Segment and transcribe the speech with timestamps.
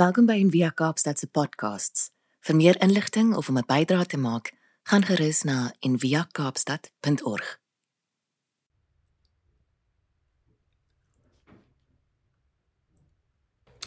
[0.00, 2.06] Welkom by Envia Kaapstad se podcasts.
[2.40, 4.46] Vir meer inligting of om 'n bydrae te maak,
[4.88, 7.58] gaan gerus na enviakaapstad.org.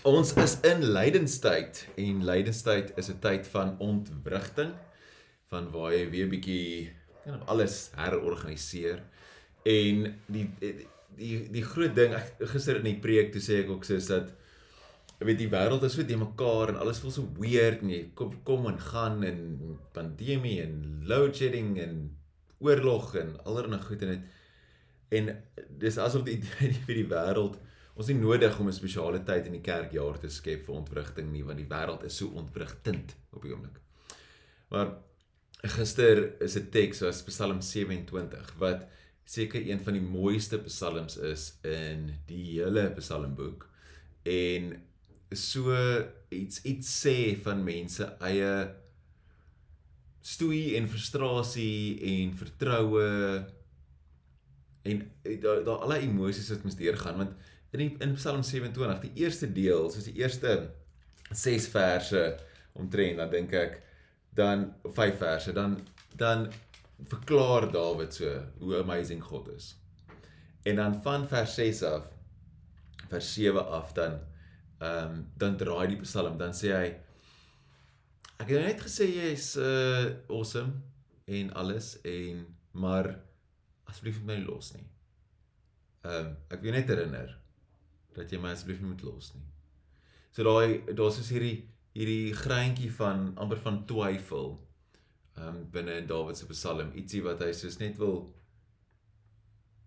[0.04, 4.74] Ons is in lydenstyd en lydenstyd is 'n tyd van ontwrigting
[5.50, 6.94] van waar jy weer bietjie
[7.26, 9.02] kan alles herorganiseer
[9.64, 10.50] en die
[11.18, 14.42] die die groot ding ek gister in die preek toe sê ek ook sê dat
[15.24, 18.02] Jy weet die wêreld is so te mekaar en alles voel so weird en jy
[18.20, 19.38] kom kom en gaan en
[19.95, 20.73] pandemie en
[21.07, 22.02] load shedding en
[22.59, 25.31] oorlog en allerlei goed en dit en
[25.79, 27.55] dis asof die idee vir die wêreld
[27.95, 31.48] ons nie nodig om 'n spesiale tyd in die kerkjaar te skep vir ontwrigting nie
[31.48, 33.79] want die wêreld is so ontwrigtend op die oomblik.
[34.76, 34.98] Maar
[35.79, 38.90] gister is 'n teks was Psalm 27 wat
[39.23, 43.70] seker een van die mooiste psalms is in die hele psalmboek
[44.23, 44.84] en
[45.39, 45.73] so
[46.33, 48.53] iets iets sê van mense eie
[50.23, 53.07] stoei en frustrasie en vertroue
[54.84, 55.03] en
[55.43, 59.49] daar daar alle emosies wat mens deurgaan want in die, in Psalm 27 die eerste
[59.51, 60.57] deel soos die eerste
[61.31, 62.23] 6 verse
[62.79, 63.81] omtrent dan dink ek
[64.38, 65.80] dan 5 verse dan
[66.18, 66.47] dan
[67.09, 69.75] verklaar Dawid so hoe amazing God is.
[70.64, 72.12] En dan van vers 6 af
[73.09, 74.20] vers 7 af dan
[74.84, 76.88] ehm um, dan draai die Psalm dan sê hy
[78.42, 80.81] ek het net gesê jy is uh awesome
[81.40, 83.08] en alles en maar
[83.88, 84.88] asseblief my los nie.
[86.03, 87.38] Ehm um, ek wil net herinner
[88.17, 89.45] dat jy my asseblief nie moet los nie.
[90.34, 94.56] So daai daar's so hierdie hierdie greintjie van amper van twyfel
[95.38, 98.18] ehm um, binne in Dawid se Psalm, ietsie wat hy soos net wil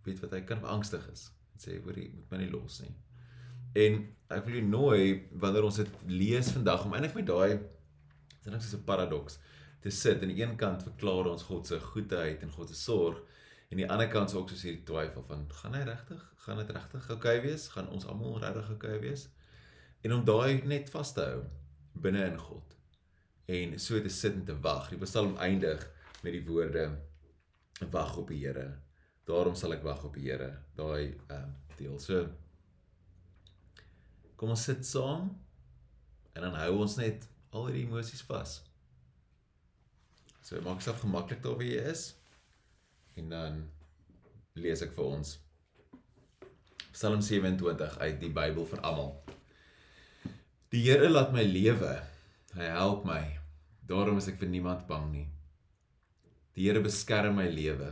[0.06, 1.28] weet wat hy kan angstig is.
[1.58, 2.94] Sê hoor jy moet my nie los nie.
[3.76, 3.98] En
[4.32, 5.00] ek wil jou nooi
[5.42, 7.58] wanneer ons dit lees vandag om eintlik met daai
[8.46, 9.38] dit is 'n paradoks
[9.82, 13.18] te sit aan die een kant verklaar ons God se goedheid en God se sorg
[13.70, 16.70] en die ander kant is ook soos hierdie twyfel van gaan hy regtig gaan dit
[16.70, 17.66] regtig oukei wees?
[17.74, 19.26] Gaan ons almal regtig oukei wees?
[20.06, 21.42] En om daai net vas te hou
[22.04, 22.74] binne in God
[23.50, 24.90] en so te sit en te wag.
[24.92, 25.82] Die psalm eindig
[26.22, 26.86] met die woorde
[27.90, 28.68] wag op die Here.
[29.26, 30.52] Daarom sal ek wag op die Here.
[30.78, 31.42] Daai uh,
[31.78, 31.98] deel.
[32.02, 32.22] So
[34.36, 35.30] Kom ons sit saam
[36.36, 37.24] en dan hou ons net
[37.56, 38.58] al die emosies vas.
[40.44, 42.10] So maak dit gemaklik daar waar jy is.
[43.16, 43.62] En dan
[44.54, 45.36] lees ek vir ons
[46.96, 49.10] Psalm 27 uit die Bybel vir almal.
[50.72, 51.90] Die Here laat my lewe.
[52.56, 53.20] Hy help my.
[53.84, 55.26] Daarom is ek vir niemand bang nie.
[56.56, 57.90] Die Here beskerm my lewe.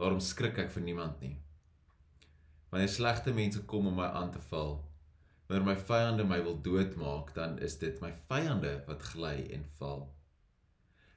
[0.00, 1.34] Daarom skrik ek vir niemand nie.
[2.72, 4.78] Wanneer slegte mense kom om my aan te val,
[5.48, 10.02] Wanneer my vyande my wil doodmaak, dan is dit my vyande wat gly en val.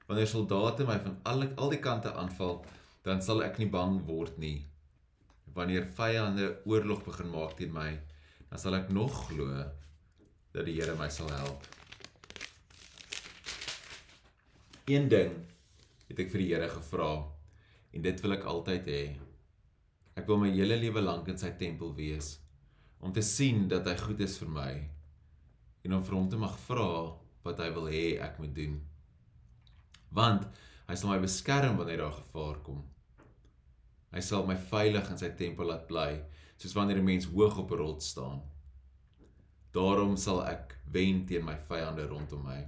[0.08, 2.62] Wanneer soldate my van al al die kante aanval,
[3.04, 4.62] dan sal ek nie bang word nie.
[5.52, 7.90] Wanneer vyande oorlog begin maak teen my,
[8.48, 9.66] dan sal ek nog glo
[10.56, 11.68] dat die Here my sal help.
[14.88, 15.36] Een ding
[16.08, 17.10] het ek vir die Here gevra
[17.92, 19.04] en dit wil ek altyd hê.
[20.16, 22.38] Ek wil my hele lewe lank in sy tempel wees
[23.02, 24.72] om te sien dat hy goed is vir my
[25.82, 26.92] en om vir hom te mag vra
[27.46, 28.76] wat hy wil hê ek moet doen.
[30.14, 30.46] Want
[30.88, 32.84] hy sal my beskerm wanneer daar gevaar kom.
[34.12, 36.20] Hy sal my veilig in sy tempel laat bly,
[36.60, 38.42] soos wanneer 'n mens hoog op 'n rots staan.
[39.74, 42.62] Daarom sal ek wen teen my vyande rondom my.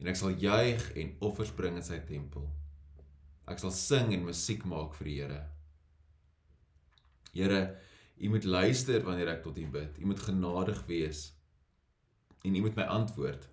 [0.00, 2.48] En ek sal juig en offers bring in sy tempel.
[3.46, 5.40] Ek sal sing en musiek maak vir die Here.
[7.32, 7.76] Here,
[8.20, 9.98] U moet luister wanneer ek tot U bid.
[9.98, 11.30] U moet genadig wees.
[12.44, 13.48] En U moet my antwoord.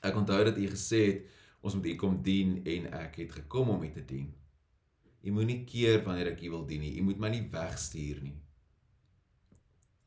[0.00, 1.26] Ek onthou dat U gesê het
[1.60, 4.32] ons moet U kom dien en ek het gekom om U te dien.
[5.26, 6.94] U moenie keer wanneer ek U wil dien nie.
[7.00, 8.36] U moet my nie wegstuur nie.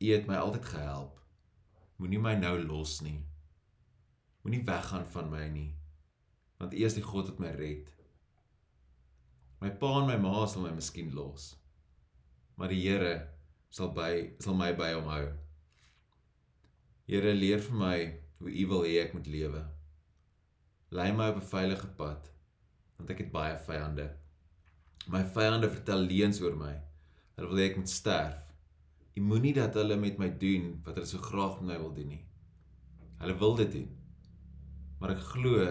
[0.00, 1.20] U het my altyd gehelp.
[2.00, 3.20] Moenie my nou los nie.
[4.42, 5.70] Moenie weggaan van my nie.
[6.58, 7.90] Want U is die God wat my red.
[9.60, 11.52] My pa en my ma sal my miskien los.
[12.56, 13.12] Maar die Here
[13.70, 14.12] sal by
[14.42, 15.26] sal my by hom hou.
[17.10, 17.98] Here leer vir my
[18.40, 19.62] hoe U wil hê ek moet lewe.
[20.90, 22.30] Lei my op 'n veilige pad
[22.98, 24.06] want ek het baie vyande.
[25.08, 26.74] My vyande vertel leuns oor my.
[27.36, 28.36] Hulle wil hê ek moet sterf.
[29.16, 32.08] U moenie dat hulle met my doen wat hulle so graag met my wil doen
[32.08, 32.24] nie.
[33.22, 33.88] Hulle wil dit doen.
[35.00, 35.64] Maar ek glo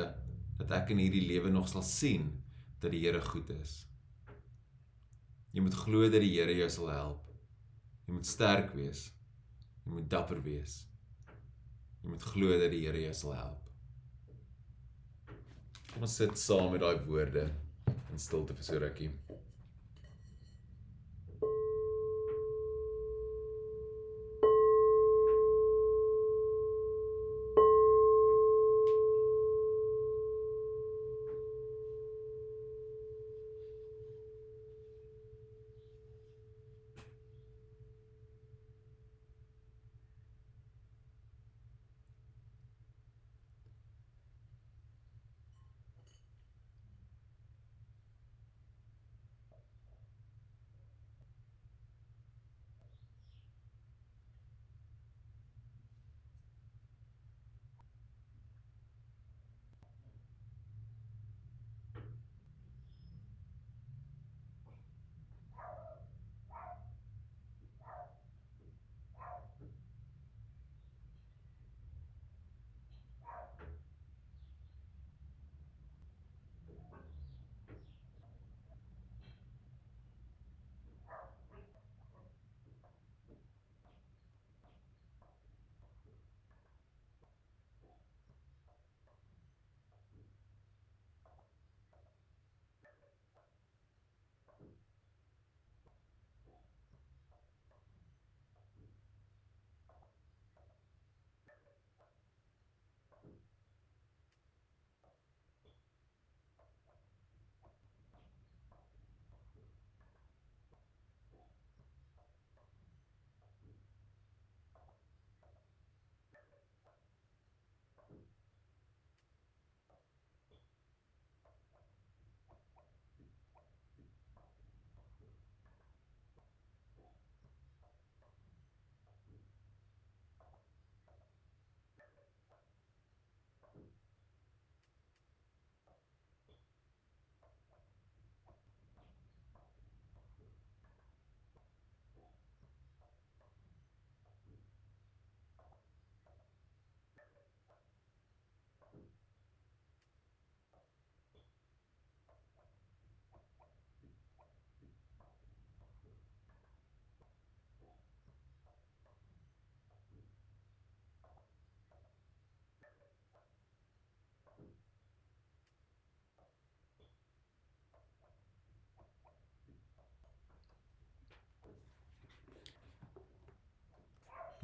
[0.59, 2.43] dat ek in hierdie lewe nog sal sien
[2.79, 3.85] dat die Here goed is.
[5.51, 7.28] Jy moet glo dat die Here jou sal help.
[8.09, 9.03] Jy moet sterk wees.
[9.85, 10.79] Jy moet dapper wees.
[12.01, 13.67] Jy moet glo dat die Here jou sal help.
[15.91, 17.43] Kom ons sit saam met daai woorde
[18.09, 19.11] in stilte vir so rukkie.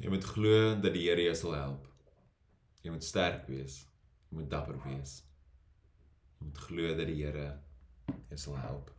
[0.06, 1.86] Jy moet glo dat die Here jou sal help.
[2.86, 3.80] Jy moet sterk wees.
[4.30, 5.16] Jy moet dapper wees.
[6.38, 7.48] Jy moet glo dat die Here
[8.30, 8.92] jou sal help.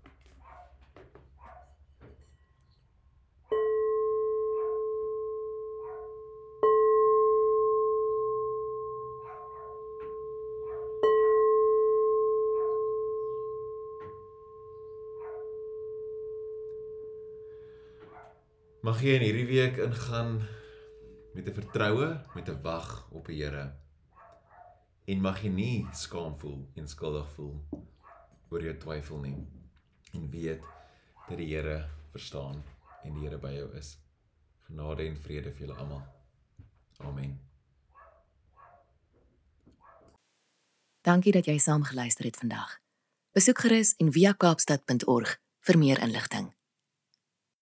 [18.84, 20.42] Mag jy in hierdie week ingaan
[21.38, 23.76] met 'n vertroue, met 'n wag op die Here.
[25.06, 27.68] En mag jy nie skaam voel en skuldig voel
[28.50, 29.48] oor jou twyfel nie.
[30.12, 30.64] En weet
[31.28, 32.64] dat die Here verstaan
[33.04, 34.00] en die Here by jou is.
[34.62, 36.04] Genade en vrede vir julle almal.
[36.98, 37.40] Amen.
[41.02, 42.80] Dankie dat jy saam geluister het vandag.
[43.32, 46.57] Besoek gerus en via kaapstad.org vir meer inligting.